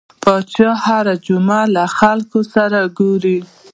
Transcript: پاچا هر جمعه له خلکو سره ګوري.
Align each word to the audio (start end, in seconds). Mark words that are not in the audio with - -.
پاچا 0.23 0.69
هر 0.85 1.05
جمعه 1.25 1.61
له 1.75 1.83
خلکو 1.97 2.39
سره 2.53 2.79
ګوري. 2.99 3.37